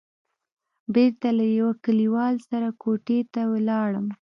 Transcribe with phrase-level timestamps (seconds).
[0.93, 4.07] بېرته له يوه کليوال سره کوټې ته ولاړم.